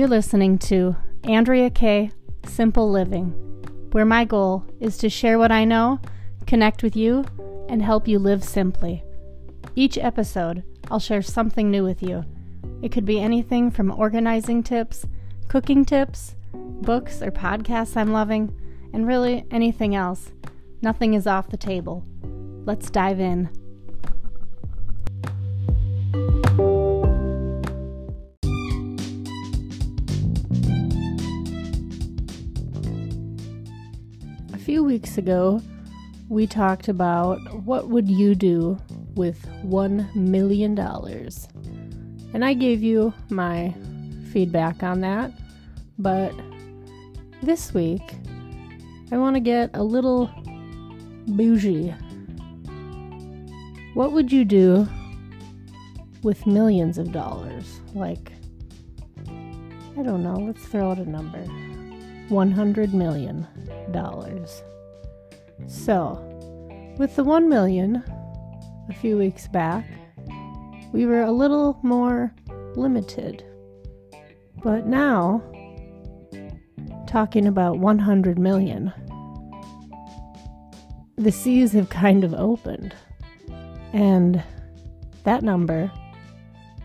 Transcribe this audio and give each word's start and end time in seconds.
You're 0.00 0.08
listening 0.08 0.56
to 0.60 0.96
Andrea 1.24 1.68
Kaye 1.68 2.10
Simple 2.46 2.90
Living, 2.90 3.32
where 3.92 4.06
my 4.06 4.24
goal 4.24 4.64
is 4.80 4.96
to 4.96 5.10
share 5.10 5.38
what 5.38 5.52
I 5.52 5.66
know, 5.66 6.00
connect 6.46 6.82
with 6.82 6.96
you, 6.96 7.26
and 7.68 7.82
help 7.82 8.08
you 8.08 8.18
live 8.18 8.42
simply. 8.42 9.04
Each 9.76 9.98
episode, 9.98 10.64
I'll 10.90 11.00
share 11.00 11.20
something 11.20 11.70
new 11.70 11.84
with 11.84 12.02
you. 12.02 12.24
It 12.80 12.92
could 12.92 13.04
be 13.04 13.20
anything 13.20 13.70
from 13.70 13.90
organizing 13.90 14.62
tips, 14.62 15.04
cooking 15.48 15.84
tips, 15.84 16.34
books 16.54 17.20
or 17.20 17.30
podcasts 17.30 17.94
I'm 17.94 18.10
loving, 18.10 18.58
and 18.94 19.06
really 19.06 19.44
anything 19.50 19.94
else. 19.94 20.32
Nothing 20.80 21.12
is 21.12 21.26
off 21.26 21.50
the 21.50 21.58
table. 21.58 22.06
Let's 22.64 22.88
dive 22.88 23.20
in. 23.20 23.50
Weeks 34.90 35.18
ago, 35.18 35.62
we 36.28 36.48
talked 36.48 36.88
about 36.88 37.38
what 37.64 37.88
would 37.90 38.08
you 38.08 38.34
do 38.34 38.76
with 39.14 39.46
1 39.62 40.10
million 40.16 40.74
dollars. 40.74 41.46
And 42.34 42.44
I 42.44 42.54
gave 42.54 42.82
you 42.82 43.14
my 43.28 43.72
feedback 44.32 44.82
on 44.82 45.00
that. 45.02 45.30
But 45.96 46.34
this 47.40 47.72
week, 47.72 48.02
I 49.12 49.16
want 49.16 49.36
to 49.36 49.40
get 49.40 49.70
a 49.74 49.84
little 49.84 50.28
bougie. 51.28 51.94
What 53.94 54.10
would 54.10 54.32
you 54.32 54.44
do 54.44 54.88
with 56.24 56.48
millions 56.48 56.98
of 56.98 57.12
dollars? 57.12 57.78
Like, 57.94 58.32
I 59.96 60.02
don't 60.02 60.24
know, 60.24 60.34
let's 60.34 60.66
throw 60.66 60.90
out 60.90 60.98
a 60.98 61.08
number 61.08 61.44
$100 62.28 62.92
million. 62.92 63.46
So, 65.66 66.26
with 66.98 67.16
the 67.16 67.24
1 67.24 67.48
million 67.48 68.02
a 68.88 68.94
few 68.94 69.16
weeks 69.16 69.48
back, 69.48 69.86
we 70.92 71.06
were 71.06 71.22
a 71.22 71.32
little 71.32 71.78
more 71.82 72.34
limited. 72.74 73.44
But 74.62 74.86
now, 74.86 75.42
talking 77.06 77.46
about 77.46 77.78
100 77.78 78.38
million, 78.38 78.92
the 81.16 81.32
seas 81.32 81.72
have 81.72 81.88
kind 81.90 82.24
of 82.24 82.34
opened. 82.34 82.94
And 83.92 84.42
that 85.24 85.42
number 85.42 85.90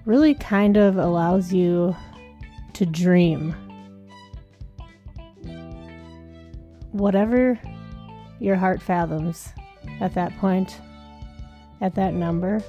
really 0.06 0.34
kind 0.36 0.78
of 0.78 0.98
allows 0.98 1.54
you 1.54 1.96
to 2.74 2.86
dream. 2.86 3.56
Whatever 6.92 7.60
your 8.40 8.56
heart 8.56 8.82
fathoms 8.82 9.50
at 10.02 10.14
that 10.14 10.36
point, 10.38 10.80
at 11.82 11.96
that 11.96 12.14
number, 12.14 12.62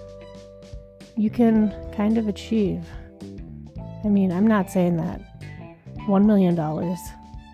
you 1.17 1.31
can 1.31 1.75
kind 1.93 2.19
of 2.19 2.29
achieve. 2.29 2.85
I 4.05 4.09
mean, 4.09 4.31
I'm 4.31 4.47
not 4.47 4.71
saying 4.71 4.97
that 4.99 5.21
$1 6.01 6.25
million 6.25 6.57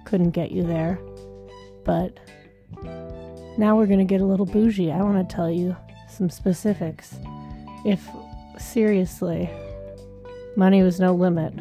couldn't 0.04 0.30
get 0.30 0.50
you 0.50 0.62
there, 0.62 0.98
but 1.84 2.19
now 3.56 3.77
we're 3.77 3.86
going 3.86 3.98
to 3.98 4.04
get 4.04 4.20
a 4.20 4.24
little 4.24 4.47
bougie. 4.47 4.91
I 4.91 5.02
want 5.02 5.28
to 5.28 5.34
tell 5.34 5.50
you 5.50 5.76
some 6.08 6.28
specifics. 6.28 7.16
If 7.84 8.06
seriously, 8.58 9.48
money 10.56 10.82
was 10.82 11.00
no 11.00 11.14
limit, 11.14 11.52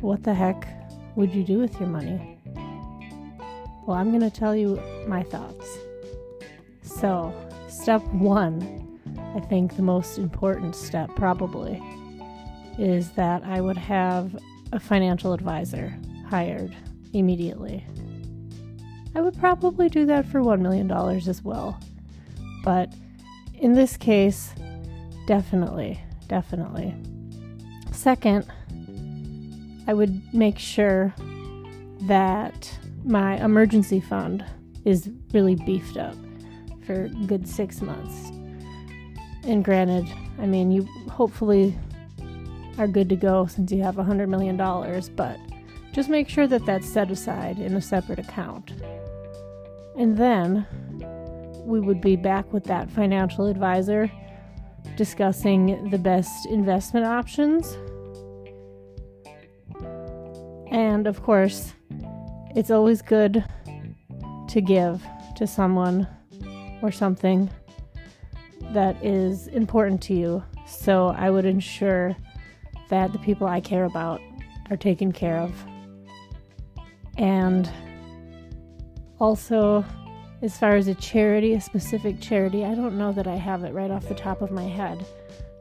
what 0.00 0.22
the 0.22 0.34
heck 0.34 0.66
would 1.16 1.34
you 1.34 1.44
do 1.44 1.58
with 1.58 1.78
your 1.78 1.88
money? 1.88 2.33
Well, 3.86 3.96
I'm 3.96 4.10
going 4.10 4.28
to 4.28 4.30
tell 4.30 4.56
you 4.56 4.80
my 5.06 5.22
thoughts. 5.22 5.78
So, 6.82 7.34
step 7.68 8.02
one 8.12 8.84
I 9.34 9.40
think 9.40 9.74
the 9.74 9.82
most 9.82 10.16
important 10.16 10.76
step 10.76 11.10
probably 11.16 11.82
is 12.78 13.10
that 13.12 13.42
I 13.42 13.60
would 13.60 13.76
have 13.76 14.40
a 14.72 14.78
financial 14.78 15.32
advisor 15.32 15.92
hired 16.28 16.74
immediately. 17.12 17.84
I 19.14 19.20
would 19.20 19.36
probably 19.38 19.88
do 19.88 20.06
that 20.06 20.26
for 20.26 20.40
$1 20.40 20.60
million 20.60 20.90
as 20.90 21.42
well. 21.42 21.80
But 22.62 22.92
in 23.54 23.74
this 23.74 23.96
case, 23.96 24.54
definitely, 25.26 26.00
definitely. 26.28 26.94
Second, 27.90 28.46
I 29.88 29.94
would 29.94 30.32
make 30.32 30.58
sure 30.60 31.12
that 32.02 32.78
my 33.04 33.42
emergency 33.44 34.00
fund 34.00 34.44
is 34.84 35.10
really 35.32 35.54
beefed 35.54 35.96
up 35.96 36.16
for 36.86 37.08
good 37.26 37.48
six 37.48 37.80
months 37.80 38.32
and 39.46 39.62
granted, 39.64 40.10
I 40.38 40.46
mean, 40.46 40.70
you 40.70 40.88
hopefully 41.10 41.76
are 42.78 42.88
good 42.88 43.08
to 43.10 43.16
go 43.16 43.46
since 43.46 43.70
you 43.70 43.82
have 43.82 43.98
a 43.98 44.04
$100 44.04 44.28
million, 44.28 44.56
but 45.14 45.38
just 45.92 46.08
make 46.08 46.28
sure 46.28 46.46
that 46.46 46.64
that's 46.64 46.88
set 46.88 47.10
aside 47.10 47.58
in 47.58 47.76
a 47.76 47.80
separate 47.80 48.18
account. 48.18 48.72
And 49.96 50.16
then 50.16 50.66
we 51.64 51.78
would 51.78 52.00
be 52.00 52.16
back 52.16 52.52
with 52.52 52.64
that 52.64 52.90
financial 52.90 53.46
advisor 53.46 54.10
discussing 54.96 55.90
the 55.90 55.98
best 55.98 56.46
investment 56.46 57.06
options. 57.06 57.76
And 60.70 61.06
of 61.06 61.22
course, 61.22 61.74
it's 62.54 62.70
always 62.70 63.02
good 63.02 63.44
to 64.48 64.60
give 64.60 65.04
to 65.36 65.46
someone 65.46 66.06
or 66.82 66.92
something 66.92 67.50
that 68.72 69.02
is 69.04 69.48
important 69.48 70.02
to 70.02 70.14
you. 70.14 70.42
So 70.66 71.08
I 71.16 71.30
would 71.30 71.44
ensure 71.44 72.16
that 72.88 73.12
the 73.12 73.18
people 73.18 73.46
I 73.46 73.60
care 73.60 73.84
about 73.84 74.20
are 74.70 74.76
taken 74.76 75.12
care 75.12 75.38
of. 75.38 75.52
And 77.16 77.70
also, 79.18 79.84
as 80.42 80.58
far 80.58 80.76
as 80.76 80.88
a 80.88 80.94
charity, 80.94 81.54
a 81.54 81.60
specific 81.60 82.20
charity, 82.20 82.64
I 82.64 82.74
don't 82.74 82.98
know 82.98 83.12
that 83.12 83.26
I 83.26 83.36
have 83.36 83.64
it 83.64 83.72
right 83.72 83.90
off 83.90 84.08
the 84.08 84.14
top 84.14 84.42
of 84.42 84.50
my 84.50 84.64
head. 84.64 85.04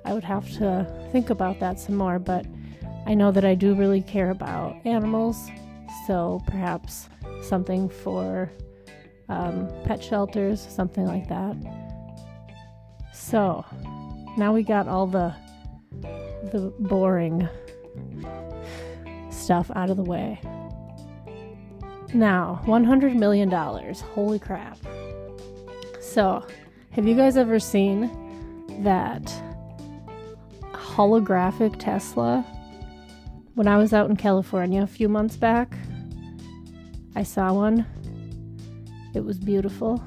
I 0.05 0.13
would 0.13 0.23
have 0.23 0.51
to 0.57 0.85
think 1.11 1.29
about 1.29 1.59
that 1.59 1.79
some 1.79 1.95
more, 1.95 2.19
but 2.19 2.45
I 3.05 3.13
know 3.13 3.31
that 3.31 3.45
I 3.45 3.55
do 3.55 3.75
really 3.75 4.01
care 4.01 4.31
about 4.31 4.75
animals, 4.85 5.49
so 6.07 6.41
perhaps 6.47 7.09
something 7.41 7.89
for 7.89 8.51
um, 9.29 9.69
pet 9.85 10.03
shelters, 10.03 10.65
something 10.69 11.05
like 11.05 11.27
that. 11.29 11.55
So, 13.13 13.65
now 14.37 14.53
we 14.53 14.63
got 14.63 14.87
all 14.87 15.07
the 15.07 15.33
the 16.51 16.73
boring 16.79 17.47
stuff 19.29 19.71
out 19.75 19.89
of 19.89 19.97
the 19.97 20.03
way. 20.03 20.39
Now, 22.13 22.61
100 22.65 23.15
million 23.15 23.49
dollars. 23.49 24.01
Holy 24.01 24.39
crap. 24.39 24.77
So, 25.99 26.45
have 26.91 27.07
you 27.07 27.15
guys 27.15 27.37
ever 27.37 27.59
seen 27.59 28.11
that 28.83 29.23
holographic 30.73 31.79
Tesla? 31.79 32.45
When 33.55 33.67
I 33.67 33.77
was 33.77 33.93
out 33.93 34.09
in 34.09 34.15
California 34.15 34.81
a 34.81 34.87
few 34.87 35.07
months 35.07 35.37
back, 35.37 35.75
I 37.15 37.23
saw 37.23 37.53
one. 37.53 37.85
It 39.13 39.23
was 39.23 39.37
beautiful. 39.37 40.03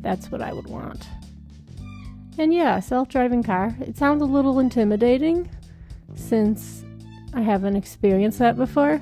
That's 0.00 0.30
what 0.30 0.42
I 0.42 0.52
would 0.52 0.68
want. 0.68 1.06
And 2.38 2.52
yeah, 2.52 2.80
self 2.80 3.08
driving 3.08 3.42
car. 3.42 3.74
It 3.80 3.96
sounds 3.96 4.22
a 4.22 4.26
little 4.26 4.60
intimidating 4.60 5.50
since 6.14 6.84
I 7.34 7.40
haven't 7.40 7.76
experienced 7.76 8.38
that 8.38 8.56
before, 8.56 9.00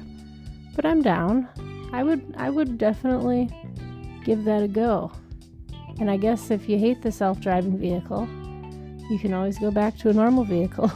but 0.75 0.87
I'm 0.87 1.03
down. 1.03 1.49
I 1.93 2.03
would 2.03 2.35
I 2.37 2.51
would 2.51 2.79
definitely 2.79 3.51
give 4.25 4.45
that 4.45 4.63
a 4.63 4.69
go. 4.69 5.13
And 6.01 6.11
I 6.11 6.17
guess 6.17 6.51
if 6.51 6.69
you 6.69 6.79
hate 6.79 7.03
the 7.03 7.13
self 7.13 7.41
driving 7.41 7.79
vehicle, 7.79 8.29
you 9.11 9.19
can 9.19 9.35
always 9.35 9.59
go 9.59 9.71
back 9.71 9.97
to 9.99 10.09
a 10.09 10.13
normal 10.13 10.45
vehicle. 10.45 10.91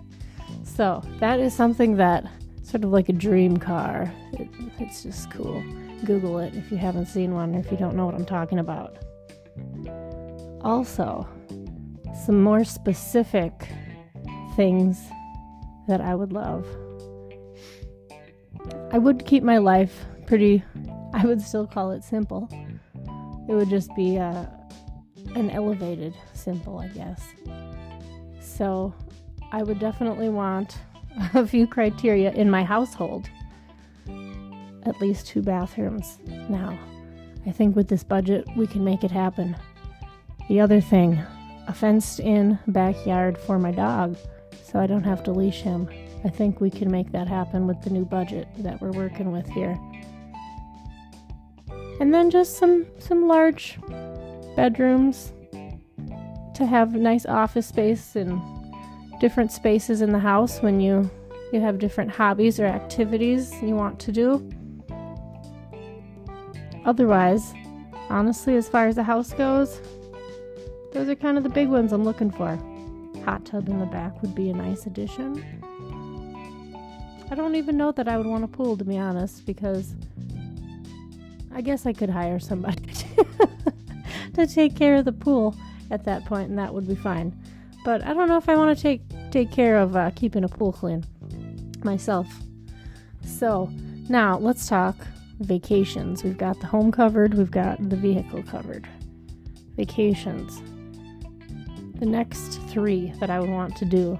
so, 0.64 1.02
that 1.18 1.40
is 1.40 1.52
something 1.54 1.96
that 1.96 2.24
sort 2.62 2.84
of 2.84 2.90
like 2.90 3.08
a 3.08 3.12
dream 3.12 3.56
car. 3.56 4.12
It, 4.34 4.48
it's 4.78 5.02
just 5.02 5.30
cool. 5.30 5.62
Google 6.04 6.38
it 6.38 6.54
if 6.54 6.70
you 6.70 6.76
haven't 6.76 7.06
seen 7.06 7.34
one 7.34 7.54
or 7.54 7.60
if 7.60 7.70
you 7.70 7.76
don't 7.76 7.96
know 7.96 8.06
what 8.06 8.14
I'm 8.14 8.24
talking 8.24 8.58
about. 8.58 8.98
Also, 10.62 11.26
some 12.24 12.42
more 12.42 12.64
specific 12.64 13.68
things 14.56 15.00
that 15.88 16.00
I 16.00 16.14
would 16.14 16.32
love. 16.32 16.66
I 18.92 18.98
would 18.98 19.24
keep 19.24 19.42
my 19.42 19.58
life 19.58 20.04
pretty, 20.26 20.62
I 21.12 21.26
would 21.26 21.40
still 21.40 21.66
call 21.66 21.92
it 21.92 22.04
simple. 22.04 22.48
It 23.48 23.54
would 23.54 23.68
just 23.68 23.94
be 23.96 24.18
uh, 24.18 24.46
an 25.34 25.50
elevated 25.50 26.14
simple, 26.32 26.78
I 26.78 26.88
guess. 26.88 27.22
So 28.40 28.94
I 29.52 29.62
would 29.62 29.78
definitely 29.78 30.28
want 30.28 30.78
a 31.34 31.46
few 31.46 31.66
criteria 31.66 32.32
in 32.32 32.50
my 32.50 32.62
household. 32.62 33.28
At 34.84 35.00
least 35.00 35.26
two 35.26 35.42
bathrooms. 35.42 36.18
Now, 36.48 36.78
I 37.46 37.52
think 37.52 37.76
with 37.76 37.88
this 37.88 38.04
budget, 38.04 38.46
we 38.56 38.66
can 38.66 38.84
make 38.84 39.04
it 39.04 39.10
happen. 39.10 39.56
The 40.48 40.60
other 40.60 40.80
thing, 40.80 41.18
a 41.68 41.72
fenced 41.72 42.20
in 42.20 42.58
backyard 42.66 43.38
for 43.38 43.58
my 43.58 43.70
dog 43.70 44.16
so 44.70 44.78
I 44.78 44.86
don't 44.86 45.04
have 45.04 45.22
to 45.24 45.32
leash 45.32 45.62
him. 45.62 45.88
I 46.24 46.28
think 46.28 46.60
we 46.60 46.70
can 46.70 46.90
make 46.90 47.12
that 47.12 47.26
happen 47.26 47.66
with 47.66 47.82
the 47.82 47.90
new 47.90 48.04
budget 48.04 48.48
that 48.58 48.80
we're 48.80 48.92
working 48.92 49.32
with 49.32 49.48
here. 49.48 49.78
And 51.98 52.14
then 52.14 52.30
just 52.30 52.56
some 52.56 52.86
some 52.98 53.26
large 53.26 53.78
bedrooms 54.56 55.32
to 56.54 56.66
have 56.66 56.94
nice 56.94 57.26
office 57.26 57.66
space 57.66 58.16
and 58.16 58.40
different 59.20 59.52
spaces 59.52 60.02
in 60.02 60.12
the 60.12 60.18
house 60.18 60.60
when 60.60 60.80
you 60.80 61.10
you 61.52 61.60
have 61.60 61.78
different 61.78 62.10
hobbies 62.10 62.60
or 62.60 62.66
activities 62.66 63.52
you 63.62 63.74
want 63.74 63.98
to 64.00 64.12
do. 64.12 64.48
Otherwise, 66.84 67.54
honestly, 68.08 68.56
as 68.56 68.68
far 68.68 68.86
as 68.86 68.96
the 68.96 69.02
house 69.02 69.32
goes, 69.32 69.80
those 70.92 71.08
are 71.08 71.14
kind 71.14 71.36
of 71.36 71.44
the 71.44 71.50
big 71.50 71.68
ones 71.68 71.92
I'm 71.92 72.04
looking 72.04 72.30
for. 72.30 72.58
Hot 73.24 73.44
tub 73.44 73.68
in 73.68 73.78
the 73.78 73.86
back 73.86 74.20
would 74.22 74.34
be 74.34 74.50
a 74.50 74.54
nice 74.54 74.86
addition. 74.86 75.44
I 77.30 77.34
don't 77.34 77.54
even 77.54 77.76
know 77.76 77.92
that 77.92 78.08
I 78.08 78.16
would 78.16 78.26
want 78.26 78.42
a 78.42 78.48
pool, 78.48 78.76
to 78.76 78.84
be 78.84 78.98
honest, 78.98 79.46
because 79.46 79.94
I 81.54 81.60
guess 81.60 81.86
I 81.86 81.92
could 81.92 82.10
hire 82.10 82.40
somebody 82.40 82.82
to 84.34 84.46
take 84.46 84.74
care 84.74 84.96
of 84.96 85.04
the 85.04 85.12
pool 85.12 85.54
at 85.90 86.04
that 86.04 86.24
point, 86.24 86.48
and 86.48 86.58
that 86.58 86.74
would 86.74 86.88
be 86.88 86.96
fine. 86.96 87.36
But 87.84 88.02
I 88.02 88.14
don't 88.14 88.28
know 88.28 88.36
if 88.36 88.48
I 88.48 88.56
want 88.56 88.76
to 88.76 88.82
take 88.82 89.02
take 89.30 89.52
care 89.52 89.78
of 89.78 89.94
uh, 89.94 90.10
keeping 90.16 90.42
a 90.42 90.48
pool 90.48 90.72
clean 90.72 91.04
myself. 91.84 92.26
So 93.24 93.70
now 94.08 94.38
let's 94.38 94.68
talk 94.68 94.96
vacations. 95.40 96.22
We've 96.22 96.38
got 96.38 96.60
the 96.60 96.66
home 96.66 96.92
covered, 96.92 97.34
we've 97.34 97.50
got 97.50 97.88
the 97.88 97.96
vehicle 97.96 98.42
covered. 98.42 98.86
Vacations. 99.76 100.62
The 101.98 102.06
next 102.06 102.60
three 102.68 103.12
that 103.20 103.30
I 103.30 103.40
would 103.40 103.50
want 103.50 103.76
to 103.76 103.84
do. 103.84 104.18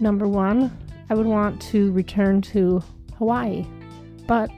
Number 0.00 0.26
one, 0.26 0.76
I 1.10 1.14
would 1.14 1.26
want 1.26 1.60
to 1.62 1.92
return 1.92 2.40
to 2.42 2.82
Hawaii, 3.18 3.64
but 4.26 4.50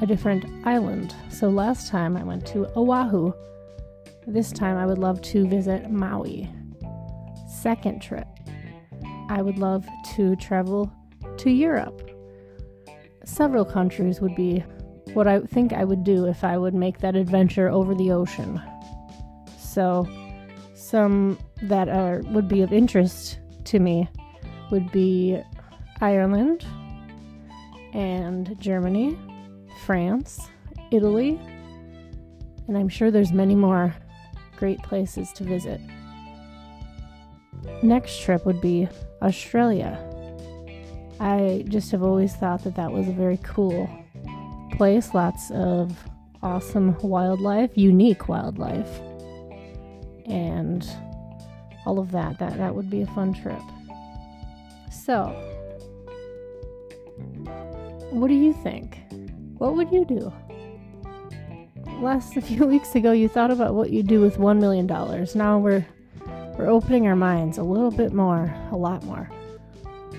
a 0.00 0.06
different 0.06 0.44
island. 0.66 1.14
So 1.30 1.48
last 1.48 1.88
time 1.88 2.16
I 2.16 2.22
went 2.22 2.46
to 2.48 2.66
Oahu. 2.76 3.32
This 4.26 4.52
time 4.52 4.76
I 4.76 4.86
would 4.86 4.98
love 4.98 5.22
to 5.22 5.46
visit 5.46 5.90
Maui. 5.90 6.48
Second 7.48 8.00
trip, 8.00 8.26
I 9.28 9.42
would 9.42 9.58
love 9.58 9.86
to 10.16 10.36
travel 10.36 10.92
to 11.38 11.50
Europe 11.50 12.07
several 13.24 13.64
countries 13.64 14.20
would 14.20 14.34
be 14.34 14.64
what 15.14 15.26
I 15.26 15.40
think 15.40 15.72
I 15.72 15.84
would 15.84 16.04
do 16.04 16.26
if 16.26 16.44
I 16.44 16.58
would 16.58 16.74
make 16.74 16.98
that 16.98 17.16
adventure 17.16 17.68
over 17.68 17.94
the 17.94 18.12
ocean. 18.12 18.60
So, 19.58 20.08
some 20.74 21.38
that 21.62 21.88
are 21.88 22.20
would 22.26 22.48
be 22.48 22.62
of 22.62 22.72
interest 22.72 23.38
to 23.64 23.78
me 23.78 24.08
would 24.70 24.90
be 24.92 25.40
Ireland 26.00 26.64
and 27.92 28.58
Germany, 28.60 29.18
France, 29.84 30.48
Italy, 30.90 31.40
and 32.68 32.76
I'm 32.76 32.88
sure 32.88 33.10
there's 33.10 33.32
many 33.32 33.54
more 33.54 33.94
great 34.56 34.82
places 34.82 35.32
to 35.32 35.44
visit. 35.44 35.80
Next 37.82 38.20
trip 38.20 38.44
would 38.44 38.60
be 38.60 38.88
Australia. 39.22 40.07
I 41.20 41.64
just 41.68 41.90
have 41.90 42.02
always 42.02 42.34
thought 42.34 42.62
that 42.64 42.76
that 42.76 42.92
was 42.92 43.08
a 43.08 43.12
very 43.12 43.38
cool 43.42 43.88
place. 44.72 45.14
Lots 45.14 45.50
of 45.50 45.96
awesome 46.42 46.96
wildlife, 47.00 47.70
unique 47.74 48.28
wildlife, 48.28 49.00
and 50.26 50.88
all 51.84 51.98
of 51.98 52.12
that. 52.12 52.38
That 52.38 52.56
that 52.58 52.74
would 52.74 52.88
be 52.88 53.02
a 53.02 53.06
fun 53.08 53.34
trip. 53.34 53.60
So, 54.92 55.26
what 58.10 58.28
do 58.28 58.34
you 58.34 58.52
think? 58.52 58.98
What 59.58 59.74
would 59.74 59.90
you 59.90 60.04
do? 60.04 60.32
Last 62.00 62.36
a 62.36 62.40
few 62.40 62.64
weeks 62.64 62.94
ago, 62.94 63.10
you 63.10 63.28
thought 63.28 63.50
about 63.50 63.74
what 63.74 63.90
you'd 63.90 64.06
do 64.06 64.20
with 64.20 64.38
one 64.38 64.60
million 64.60 64.86
dollars. 64.86 65.34
Now 65.34 65.58
we're 65.58 65.84
we're 66.56 66.68
opening 66.68 67.06
our 67.06 67.16
minds 67.16 67.58
a 67.58 67.62
little 67.62 67.90
bit 67.90 68.12
more, 68.12 68.54
a 68.70 68.76
lot 68.76 69.02
more. 69.04 69.28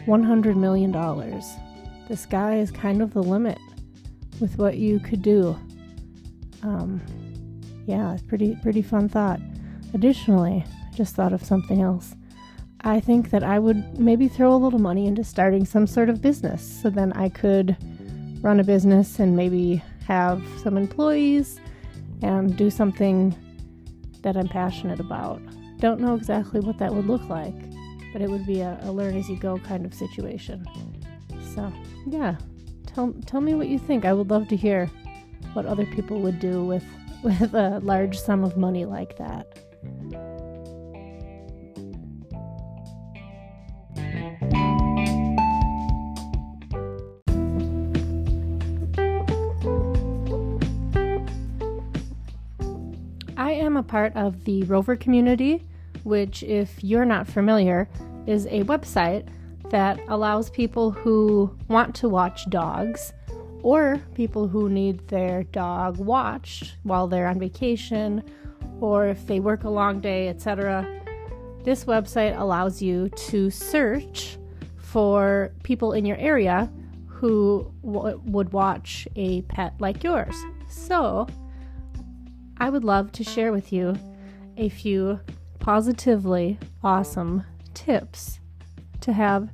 $100 0.06 0.56
million. 0.56 0.92
The 0.92 2.18
sky 2.18 2.60
is 2.60 2.72
kind 2.72 3.01
of 3.01 3.13
the 3.13 3.24
limit 3.24 3.60
with 4.40 4.57
what 4.57 4.78
you 4.78 5.00
could 5.00 5.22
do. 5.22 5.57
Um, 6.63 7.01
yeah, 7.86 8.18
pretty 8.28 8.57
pretty 8.62 8.81
fun 8.81 9.10
thought. 9.10 9.40
Additionally, 9.94 10.63
I 10.68 10.96
just 10.96 11.16
thought 11.16 11.34
of 11.34 11.44
something 11.44 11.81
else. 11.81 12.16
I 12.81 13.00
think 13.00 13.30
that 13.31 13.44
I 13.44 13.60
would 13.60 14.00
maybe 14.00 14.28
throw 14.28 14.54
a 14.54 14.57
little 14.57 14.80
money 14.80 15.06
into 15.06 15.24
starting 15.24 15.66
some 15.66 15.86
sort 15.86 16.10
of 16.10 16.22
business 16.22 16.81
so 16.81 16.90
then 16.90 17.12
I 17.13 17.30
could 17.30 17.75
run 18.42 18.60
a 18.60 18.63
business 18.63 19.19
and 19.19 19.36
maybe 19.36 19.81
have 20.07 20.42
some 20.63 20.78
employees 20.78 21.60
and 22.22 22.56
do 22.56 22.69
something 22.69 23.36
that 24.22 24.38
I'm 24.38 24.48
passionate 24.48 25.00
about. 25.00 25.42
Don't 25.80 26.00
know 26.00 26.16
exactly 26.16 26.60
what 26.60 26.78
that 26.78 26.94
would 26.94 27.06
look 27.06 27.28
like, 27.30 27.56
but 28.11 28.21
it 28.21 28.29
would 28.29 28.45
be 28.45 28.61
a, 28.61 28.79
a 28.83 28.91
learn 28.91 29.15
as 29.15 29.29
you 29.29 29.38
go 29.38 29.57
kind 29.57 29.85
of 29.85 29.94
situation. 29.94 30.65
So, 31.53 31.71
yeah, 32.07 32.35
tell 32.85 33.13
tell 33.25 33.41
me 33.41 33.53
what 33.56 33.67
you 33.67 33.79
think. 33.79 34.06
I 34.06 34.13
would 34.13 34.29
love 34.29 34.47
to 34.50 34.56
hear 34.56 34.88
what 35.53 35.65
other 35.65 35.85
people 35.85 36.19
would 36.21 36.39
do 36.39 36.63
with 36.63 36.83
with 37.23 37.53
a 37.53 37.79
large 37.79 38.17
sum 38.17 38.44
of 38.44 38.57
money 38.57 38.85
like 38.85 39.17
that. 39.17 39.59
I 53.38 53.51
am 53.53 53.77
a 53.77 53.83
part 53.83 54.15
of 54.15 54.44
the 54.45 54.63
Rover 54.63 54.95
community 54.95 55.63
which, 56.04 56.44
if 56.44 56.84
you're 56.84 57.06
not 57.06 57.27
familiar, 57.27 57.89
is 58.25 58.46
a 58.48 58.63
website 58.63 59.27
that 59.70 60.00
allows 60.08 60.50
people 60.50 60.91
who 60.91 61.56
want 61.68 61.96
to 61.96 62.10
watch 62.10 62.50
dogs 62.50 63.13
or 63.62 64.01
people 64.15 64.48
who 64.48 64.70
need 64.70 65.08
their 65.08 65.44
dog 65.44 65.98
watched 65.98 66.75
while 66.84 67.08
they're 67.08 67.27
on 67.27 67.39
vacation 67.39 68.24
or 68.79 69.08
if 69.08 69.27
they 69.27 69.39
work 69.39 69.63
a 69.63 69.70
long 69.70 70.00
day, 70.00 70.29
etc. 70.29 70.88
This 71.63 71.86
website 71.86 72.39
allows 72.39 72.82
you 72.82 73.10
to 73.10 73.50
search 73.50 74.38
for 74.77 75.51
people 75.63 75.94
in 75.94 76.06
your 76.06 76.18
area 76.18 76.72
who 77.08 77.72
w- 77.84 78.22
would 78.25 78.53
watch 78.53 79.08
a 79.15 79.41
pet 79.44 79.74
like 79.79 80.03
yours. 80.03 80.36
So, 80.70 81.27
I 82.58 82.70
would 82.70 82.84
love 82.84 83.12
to 83.13 83.24
share 83.24 83.51
with 83.51 83.74
you 83.74 83.96
a 84.58 84.70
few 84.70 85.20
positively 85.60 86.58
awesome 86.84 87.44
tips 87.74 88.39
to 89.01 89.13
have 89.13 89.50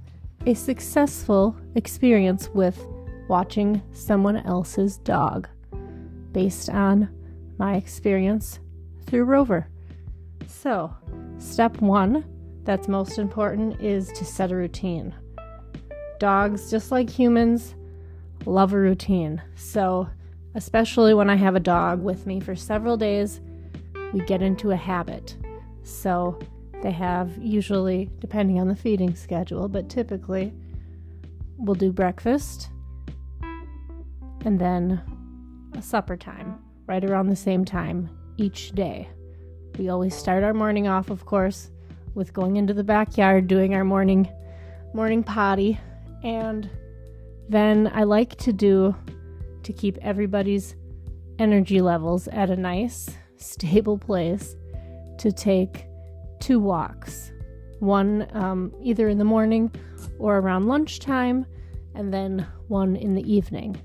a 0.46 0.54
successful 0.54 1.56
experience 1.76 2.50
with 2.50 2.86
watching 3.28 3.82
someone 3.92 4.38
else's 4.38 4.98
dog 4.98 5.48
based 6.32 6.70
on 6.70 7.10
my 7.58 7.76
experience 7.76 8.60
through 9.06 9.24
Rover. 9.24 9.68
So, 10.48 10.94
step 11.38 11.82
one 11.82 12.26
that's 12.64 12.88
most 12.88 13.18
important 13.18 13.80
is 13.82 14.12
to 14.14 14.26
set 14.26 14.52
a 14.52 14.56
routine. 14.56 15.14
Dogs, 16.20 16.70
just 16.70 16.92
like 16.92 17.10
humans, 17.10 17.76
love 18.46 18.74
a 18.74 18.80
routine. 18.80 19.42
So, 19.56 20.10
especially 20.56 21.14
when 21.14 21.30
I 21.30 21.36
have 21.36 21.56
a 21.56 21.60
dog 21.60 22.02
with 22.04 22.26
me 22.26 22.40
for 22.40 22.56
several 22.56 22.98
days, 22.98 23.42
we 24.14 24.22
get 24.22 24.42
into 24.42 24.72
a 24.72 24.76
habit. 24.76 25.36
So 25.86 26.40
they 26.82 26.92
have 26.92 27.38
usually, 27.38 28.10
depending 28.20 28.60
on 28.60 28.68
the 28.68 28.76
feeding 28.76 29.16
schedule, 29.16 29.70
but 29.70 29.88
typically 29.88 30.52
we'll 31.58 31.76
do 31.76 31.92
breakfast 31.92 32.70
and 34.44 34.60
then 34.60 35.02
a 35.78 35.82
supper 35.82 36.18
time 36.18 36.60
right 36.88 37.06
around 37.06 37.28
the 37.28 37.36
same 37.36 37.64
time 37.64 38.10
each 38.38 38.72
day. 38.72 39.08
We 39.78 39.90
always 39.90 40.16
start 40.16 40.44
our 40.44 40.54
morning 40.54 40.88
off, 40.88 41.12
of 41.12 41.26
course, 41.26 41.70
with 42.16 42.34
going 42.34 42.58
into 42.58 42.74
the 42.74 42.84
backyard, 42.84 43.48
doing 43.48 43.76
our 43.76 43.84
morning 43.84 44.28
morning 44.94 45.24
potty, 45.24 45.80
and 46.24 46.70
then 47.50 47.92
I 47.94 48.04
like 48.04 48.38
to 48.38 48.54
do 48.54 48.96
to 49.64 49.74
keep 49.74 49.98
everybody's 50.02 50.76
energy 51.38 51.82
levels 51.82 52.28
at 52.30 52.50
a 52.50 52.56
nice, 52.56 53.10
stable 53.38 53.98
place 53.98 54.56
to 55.20 55.32
take 55.32 55.86
two 56.40 56.60
walks 56.60 57.32
one 57.80 58.28
um, 58.34 58.74
either 58.82 59.10
in 59.10 59.18
the 59.18 59.24
morning 59.24 59.72
or 60.20 60.38
around 60.38 60.68
lunchtime, 60.68 61.46
and 61.94 62.14
then 62.14 62.46
one 62.68 62.96
in 62.96 63.14
the 63.16 63.32
evening. 63.32 63.76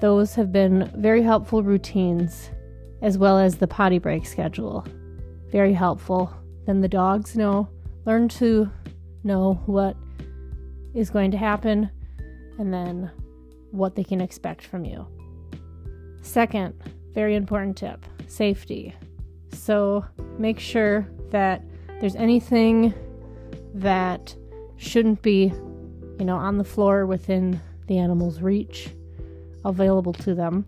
Those 0.00 0.34
have 0.34 0.52
been 0.52 0.90
very 0.96 1.22
helpful 1.22 1.62
routines, 1.62 2.50
as 3.02 3.18
well 3.18 3.38
as 3.38 3.56
the 3.56 3.66
potty 3.66 3.98
break 3.98 4.26
schedule. 4.26 4.86
Very 5.50 5.72
helpful. 5.72 6.32
Then 6.66 6.80
the 6.80 6.88
dogs 6.88 7.36
know, 7.36 7.68
learn 8.06 8.28
to 8.28 8.70
know 9.24 9.60
what 9.66 9.96
is 10.94 11.10
going 11.10 11.30
to 11.32 11.36
happen, 11.36 11.90
and 12.58 12.72
then 12.72 13.10
what 13.70 13.94
they 13.94 14.04
can 14.04 14.20
expect 14.20 14.64
from 14.64 14.84
you. 14.84 15.06
Second, 16.22 16.74
very 17.12 17.34
important 17.34 17.76
tip 17.76 18.04
safety. 18.26 18.94
So 19.52 20.04
make 20.38 20.58
sure 20.58 21.08
that 21.30 21.62
there's 22.00 22.16
anything 22.16 22.94
that 23.74 24.34
shouldn't 24.76 25.22
be, 25.22 25.52
you 26.18 26.24
know, 26.24 26.36
on 26.36 26.58
the 26.58 26.64
floor 26.64 27.06
within 27.06 27.60
the 27.86 27.98
animal's 27.98 28.40
reach 28.40 28.90
available 29.64 30.12
to 30.12 30.34
them. 30.34 30.64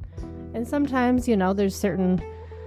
And 0.55 0.67
sometimes, 0.67 1.27
you 1.27 1.37
know, 1.37 1.53
there's 1.53 1.75
certain 1.75 2.23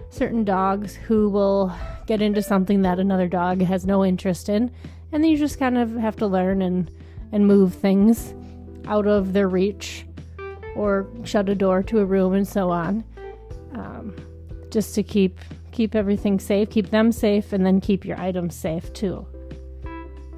certain 0.10 0.44
dogs 0.44 0.96
who 0.96 1.30
will 1.30 1.76
get 2.06 2.22
into 2.22 2.42
something 2.42 2.82
that 2.84 3.00
another 3.00 3.28
dog 3.28 3.62
has 3.62 3.86
no 3.86 4.06
interest 4.06 4.50
in, 4.50 4.72
and 5.12 5.24
then 5.24 5.30
you 5.30 5.38
just 5.38 5.60
kind 5.60 5.78
of 5.78 5.94
have 5.96 6.16
to 6.16 6.28
learn 6.28 6.62
and 6.62 6.90
and 7.32 7.46
move 7.46 7.74
things 7.74 8.34
out 8.88 9.08
of 9.08 9.34
their 9.34 9.50
reach 9.50 10.06
or 10.76 11.08
shut 11.24 11.50
a 11.50 11.56
door 11.56 11.84
to 11.84 12.00
a 12.00 12.06
room 12.06 12.34
and 12.34 12.48
so 12.48 12.70
on. 12.70 13.04
Um, 13.74 14.16
just 14.70 14.96
to 14.96 15.04
keep 15.04 15.40
keep 15.76 15.94
everything 15.94 16.40
safe, 16.40 16.70
keep 16.70 16.90
them 16.90 17.12
safe, 17.12 17.52
and 17.52 17.66
then 17.66 17.82
keep 17.82 18.06
your 18.06 18.20
items 18.20 18.56
safe 18.56 18.92
too. 18.94 19.28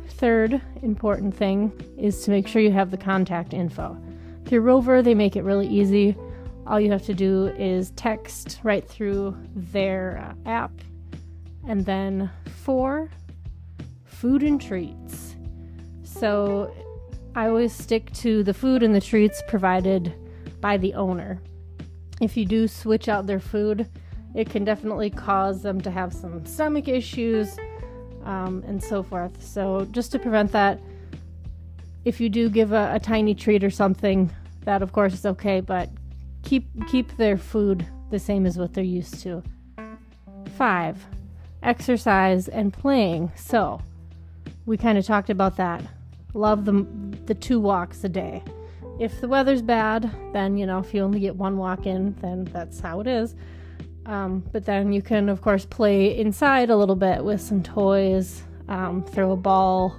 Third 0.10 0.60
important 0.82 1.36
thing 1.36 1.72
is 1.96 2.24
to 2.24 2.32
make 2.32 2.48
sure 2.48 2.62
you 2.62 2.72
have 2.72 2.90
the 2.90 2.98
contact 2.98 3.54
info. 3.54 3.96
Through 4.46 4.62
Rover, 4.62 5.04
they 5.04 5.14
make 5.14 5.36
it 5.36 5.44
really 5.44 5.68
easy. 5.68 6.16
All 6.66 6.80
you 6.80 6.92
have 6.92 7.06
to 7.06 7.14
do 7.14 7.48
is 7.58 7.92
text 7.92 8.60
right 8.64 8.86
through 8.86 9.38
their 9.56 10.36
uh, 10.46 10.50
app. 10.50 10.72
And 11.68 11.86
then 11.86 12.32
four, 12.64 13.12
food 14.06 14.42
and 14.42 14.60
treats. 14.60 15.36
So 16.04 16.74
I 17.36 17.48
always 17.48 17.74
stick 17.74 18.12
to 18.14 18.42
the 18.42 18.54
food 18.54 18.82
and 18.82 18.96
the 18.96 19.02
treats 19.02 19.44
provided 19.48 20.14
by 20.62 20.78
the 20.78 20.96
owner. 20.96 21.40
If 22.20 22.36
you 22.36 22.46
do 22.46 22.68
switch 22.68 23.08
out 23.08 23.28
their 23.28 23.40
food, 23.40 23.88
it 24.38 24.48
can 24.52 24.64
definitely 24.64 25.10
cause 25.10 25.64
them 25.64 25.82
to 25.82 25.90
have 25.90 26.14
some 26.14 26.46
stomach 26.46 26.88
issues 26.88 27.58
um, 28.24 28.64
and 28.68 28.82
so 28.82 29.02
forth. 29.02 29.44
So, 29.44 29.88
just 29.92 30.12
to 30.12 30.20
prevent 30.20 30.52
that, 30.52 30.80
if 32.06 32.22
you 32.22 32.30
do 32.30 32.48
give 32.48 32.72
a, 32.72 32.92
a 32.94 33.00
tiny 33.00 33.34
treat 33.34 33.64
or 33.64 33.72
something, 33.72 34.32
that 34.64 34.84
of 34.84 34.92
course 34.92 35.14
is 35.16 35.26
okay, 35.26 35.60
but 35.60 35.90
keep 36.44 36.66
keep 36.88 37.18
their 37.18 37.36
food 37.36 37.88
the 38.12 38.20
same 38.20 38.46
as 38.46 38.60
what 38.60 38.76
they're 38.76 38.84
used 38.84 39.20
to. 39.22 39.42
Five, 40.56 41.04
exercise 41.64 42.48
and 42.48 42.72
playing. 42.72 43.32
So, 43.36 43.82
we 44.68 44.78
kind 44.78 45.00
of 45.00 45.06
talked 45.06 45.32
about 45.32 45.58
that. 45.58 45.82
Love 46.36 46.66
the 46.66 46.86
the 47.26 47.34
two 47.34 47.60
walks 47.60 48.04
a 48.04 48.10
day. 48.10 48.44
If 49.00 49.20
the 49.20 49.28
weather's 49.28 49.64
bad, 49.64 50.12
then 50.32 50.60
you 50.60 50.68
know 50.68 50.78
if 50.78 50.94
you 50.94 51.02
only 51.02 51.22
get 51.22 51.36
one 51.36 51.58
walk 51.58 51.88
in, 51.88 52.14
then 52.22 52.44
that's 52.46 52.80
how 52.80 53.00
it 53.00 53.08
is. 53.08 53.34
Um, 54.08 54.42
but 54.54 54.64
then 54.64 54.94
you 54.94 55.02
can, 55.02 55.28
of 55.28 55.42
course, 55.42 55.66
play 55.66 56.18
inside 56.18 56.70
a 56.70 56.78
little 56.78 56.96
bit 56.96 57.26
with 57.26 57.42
some 57.42 57.62
toys, 57.62 58.42
um, 58.70 59.04
throw 59.04 59.34
a 59.34 59.36
ball, 59.36 59.94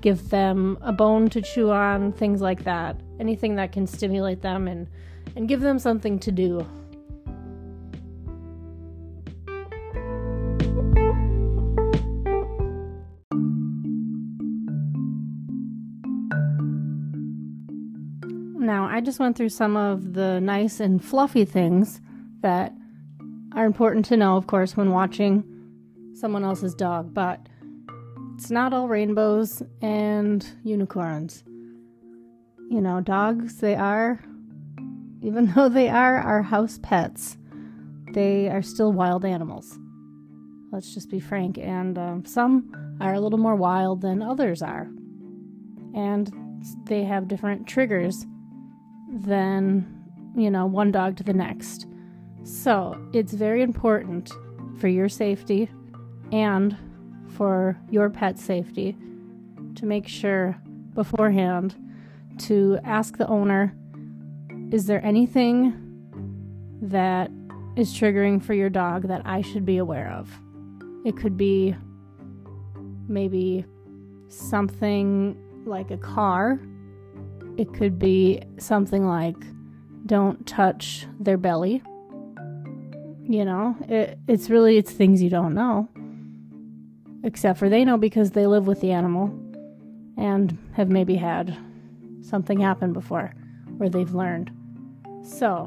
give 0.00 0.28
them 0.30 0.76
a 0.82 0.92
bone 0.92 1.30
to 1.30 1.40
chew 1.40 1.70
on, 1.70 2.12
things 2.12 2.40
like 2.40 2.64
that. 2.64 3.00
Anything 3.20 3.54
that 3.54 3.70
can 3.70 3.86
stimulate 3.86 4.42
them 4.42 4.66
and, 4.66 4.88
and 5.36 5.46
give 5.46 5.60
them 5.60 5.78
something 5.78 6.18
to 6.18 6.32
do. 6.32 6.66
Now, 18.58 18.88
I 18.90 19.00
just 19.00 19.20
went 19.20 19.36
through 19.36 19.50
some 19.50 19.76
of 19.76 20.14
the 20.14 20.40
nice 20.40 20.80
and 20.80 21.04
fluffy 21.04 21.44
things 21.44 22.00
that 22.40 22.72
are 23.54 23.64
important 23.64 24.04
to 24.06 24.16
know, 24.16 24.36
of 24.36 24.46
course, 24.46 24.76
when 24.76 24.90
watching 24.90 25.44
someone 26.14 26.44
else's 26.44 26.74
dog, 26.74 27.14
but 27.14 27.48
it's 28.34 28.50
not 28.50 28.72
all 28.72 28.88
rainbows 28.88 29.62
and 29.80 30.46
unicorns. 30.64 31.44
You 32.70 32.80
know, 32.80 33.00
dogs, 33.00 33.58
they 33.58 33.74
are, 33.74 34.20
even 35.22 35.52
though 35.54 35.68
they 35.68 35.88
are 35.88 36.16
our 36.16 36.42
house 36.42 36.78
pets, 36.82 37.36
they 38.12 38.48
are 38.48 38.62
still 38.62 38.92
wild 38.92 39.24
animals. 39.24 39.78
Let's 40.72 40.92
just 40.92 41.08
be 41.08 41.20
frank. 41.20 41.56
And 41.58 41.96
um, 41.96 42.24
some 42.24 42.96
are 43.00 43.14
a 43.14 43.20
little 43.20 43.38
more 43.38 43.54
wild 43.54 44.00
than 44.00 44.22
others 44.22 44.62
are. 44.62 44.90
And 45.94 46.32
they 46.86 47.04
have 47.04 47.28
different 47.28 47.68
triggers 47.68 48.26
than, 49.12 50.02
you 50.36 50.50
know, 50.50 50.66
one 50.66 50.90
dog 50.90 51.16
to 51.18 51.22
the 51.22 51.32
next. 51.32 51.86
So, 52.44 52.94
it's 53.14 53.32
very 53.32 53.62
important 53.62 54.30
for 54.78 54.88
your 54.88 55.08
safety 55.08 55.70
and 56.30 56.76
for 57.28 57.78
your 57.90 58.10
pet's 58.10 58.44
safety 58.44 58.96
to 59.76 59.86
make 59.86 60.06
sure 60.06 60.60
beforehand 60.92 61.74
to 62.38 62.78
ask 62.84 63.16
the 63.16 63.26
owner 63.28 63.74
is 64.70 64.84
there 64.86 65.02
anything 65.04 65.72
that 66.82 67.30
is 67.76 67.94
triggering 67.94 68.42
for 68.42 68.52
your 68.52 68.68
dog 68.68 69.08
that 69.08 69.22
I 69.24 69.40
should 69.40 69.64
be 69.64 69.78
aware 69.78 70.10
of? 70.12 70.30
It 71.04 71.16
could 71.16 71.36
be 71.38 71.74
maybe 73.08 73.64
something 74.28 75.36
like 75.64 75.90
a 75.90 75.96
car, 75.96 76.60
it 77.56 77.72
could 77.72 77.98
be 77.98 78.42
something 78.58 79.06
like 79.06 79.36
don't 80.06 80.46
touch 80.46 81.06
their 81.18 81.38
belly 81.38 81.82
you 83.28 83.44
know, 83.44 83.76
it, 83.88 84.18
it's 84.28 84.50
really 84.50 84.76
it's 84.76 84.92
things 84.92 85.22
you 85.22 85.30
don't 85.30 85.54
know. 85.54 85.88
Except 87.22 87.58
for 87.58 87.68
they 87.68 87.84
know 87.84 87.96
because 87.96 88.32
they 88.32 88.46
live 88.46 88.66
with 88.66 88.80
the 88.80 88.92
animal 88.92 89.28
and 90.18 90.56
have 90.74 90.90
maybe 90.90 91.16
had 91.16 91.56
something 92.20 92.60
happen 92.60 92.92
before 92.92 93.34
where 93.78 93.88
they've 93.88 94.14
learned. 94.14 94.50
So, 95.22 95.66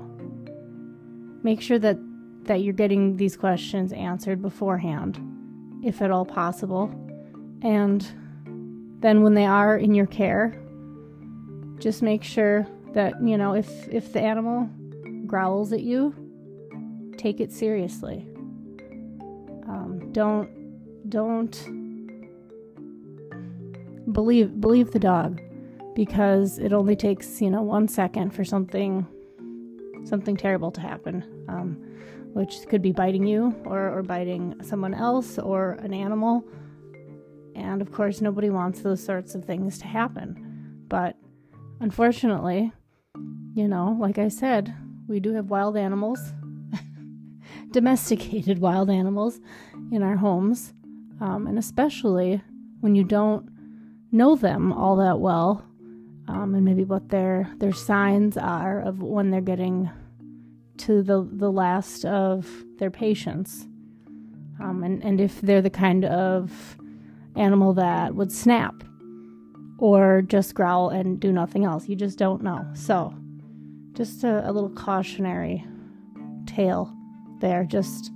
make 1.44 1.62
sure 1.62 1.80
that 1.80 1.98
that 2.44 2.62
you're 2.62 2.74
getting 2.74 3.18
these 3.18 3.36
questions 3.36 3.92
answered 3.92 4.42
beforehand 4.42 5.20
if 5.84 6.02
at 6.02 6.12
all 6.12 6.26
possible. 6.26 6.90
And 7.62 8.02
then 9.02 9.22
when 9.22 9.34
they 9.34 9.46
are 9.46 9.78
in 9.78 9.94
your 9.94 10.06
care, 10.06 10.60
just 11.80 12.02
make 12.02 12.24
sure 12.24 12.68
that, 12.94 13.22
you 13.22 13.38
know, 13.38 13.54
if 13.54 13.88
if 13.90 14.14
the 14.14 14.22
animal 14.22 14.70
growls 15.26 15.74
at 15.74 15.82
you, 15.82 16.16
take 17.18 17.40
it 17.40 17.52
seriously. 17.52 18.28
Um, 19.68 20.10
don't 20.12 20.50
don't 21.10 21.54
believe 24.12 24.60
believe 24.62 24.92
the 24.92 25.00
dog 25.00 25.42
because 25.96 26.58
it 26.60 26.74
only 26.74 26.96
takes 26.96 27.42
you 27.42 27.50
know 27.50 27.62
one 27.62 27.88
second 27.88 28.32
for 28.32 28.44
something 28.44 29.06
something 30.08 30.38
terrible 30.38 30.72
to 30.72 30.82
happen, 30.82 31.24
um, 31.50 31.78
which 32.34 32.66
could 32.70 32.82
be 32.82 32.92
biting 32.92 33.26
you 33.26 33.54
or, 33.66 33.98
or 33.98 34.04
biting 34.04 34.56
someone 34.62 34.94
else 34.94 35.38
or 35.38 35.74
an 35.84 35.94
animal. 35.94 36.44
And 37.56 37.82
of 37.82 37.92
course, 37.92 38.22
nobody 38.22 38.50
wants 38.50 38.82
those 38.82 39.04
sorts 39.04 39.36
of 39.36 39.44
things 39.44 39.78
to 39.80 39.88
happen. 39.88 40.86
But 40.88 41.18
unfortunately, 41.80 42.72
you 43.54 43.68
know, 43.68 43.98
like 44.00 44.18
I 44.18 44.30
said, 44.30 44.74
we 45.08 45.20
do 45.20 45.34
have 45.34 45.50
wild 45.50 45.76
animals 45.76 46.20
domesticated 47.72 48.60
wild 48.62 48.90
animals 48.90 49.40
in 49.92 50.04
our 50.04 50.18
homes, 50.18 50.74
um, 51.22 51.48
and 51.48 51.58
especially 51.58 52.42
when 52.82 52.96
you 52.96 53.04
don't 53.04 53.50
know 54.12 54.36
them 54.36 54.72
all 54.72 54.96
that 54.98 55.20
well, 55.20 55.66
um, 56.28 56.56
and 56.56 56.66
maybe 56.66 56.84
what 56.84 57.10
their 57.10 57.50
their 57.58 57.74
signs 57.74 58.38
are 58.38 58.82
of 58.82 59.02
when 59.02 59.32
they're 59.32 59.42
getting 59.42 59.90
to 60.78 61.02
the 61.02 61.28
the 61.34 61.52
last 61.52 62.06
of 62.06 62.48
their 62.78 62.92
patience, 62.92 63.68
um, 64.62 64.84
and 64.84 65.04
and 65.04 65.20
if 65.20 65.42
they're 65.42 65.62
the 65.62 65.70
kind 65.70 66.06
of 66.06 66.78
animal 67.36 67.74
that 67.74 68.16
would 68.16 68.32
snap 68.32 68.84
or 69.78 70.24
just 70.24 70.56
growl 70.56 70.90
and 70.90 71.20
do 71.20 71.32
nothing 71.32 71.64
else. 71.64 71.88
You 71.88 71.96
just 71.96 72.18
don't 72.18 72.42
know. 72.42 72.66
So, 72.74 73.14
just 73.94 74.24
a, 74.24 74.50
a 74.50 74.52
little 74.52 74.70
cautionary 74.70 75.64
tale 76.46 76.97
there. 77.40 77.64
Just 77.64 78.12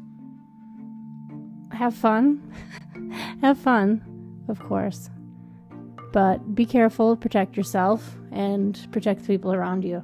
have 1.72 1.96
fun. 1.96 2.42
have 3.42 3.58
fun, 3.58 4.02
of 4.48 4.60
course. 4.60 5.10
But 6.12 6.56
be 6.56 6.66
careful, 6.66 7.16
protect 7.16 7.56
yourself, 7.56 8.18
and 8.32 8.88
protect 8.92 9.22
the 9.22 9.28
people 9.28 9.54
around 9.54 9.84
you. 9.84 10.04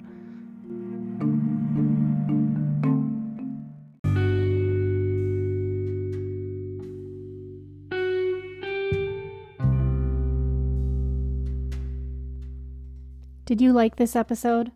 Did 13.45 13.61
you 13.61 13.71
like 13.71 13.95
this 13.95 14.15
episode? 14.15 14.71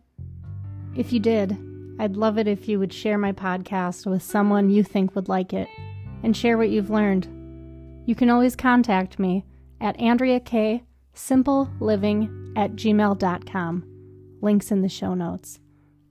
If 0.96 1.12
you 1.12 1.20
did, 1.20 1.58
I'd 2.02 2.16
love 2.16 2.36
it 2.36 2.48
if 2.48 2.68
you 2.68 2.80
would 2.80 2.92
share 2.92 3.16
my 3.16 3.30
podcast 3.30 4.10
with 4.10 4.24
someone 4.24 4.70
you 4.70 4.82
think 4.82 5.14
would 5.14 5.28
like 5.28 5.52
it 5.52 5.68
and 6.24 6.36
share 6.36 6.58
what 6.58 6.68
you've 6.68 6.90
learned. 6.90 7.28
You 8.06 8.16
can 8.16 8.28
always 8.28 8.56
contact 8.56 9.20
me 9.20 9.44
at 9.80 10.00
Andrea 10.00 10.40
Kaye 10.40 10.82
Simpleliving 11.14 12.54
at 12.56 12.72
gmail.com. 12.72 13.84
Links 14.40 14.72
in 14.72 14.82
the 14.82 14.88
show 14.88 15.14
notes. 15.14 15.60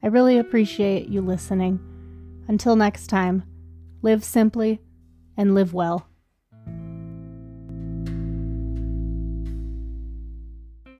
I 0.01 0.07
really 0.07 0.37
appreciate 0.37 1.09
you 1.09 1.19
listening. 1.19 1.81
Until 2.47 2.77
next 2.77 3.07
time, 3.07 3.43
live 4.01 4.23
simply 4.23 4.79
and 5.35 5.53
live 5.53 5.73
well. 5.73 6.07